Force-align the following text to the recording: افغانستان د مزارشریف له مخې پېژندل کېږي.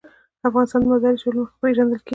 افغانستان 0.47 0.81
د 0.83 0.87
مزارشریف 0.91 1.33
له 1.35 1.39
مخې 1.41 1.55
پېژندل 1.61 1.99
کېږي. 2.01 2.09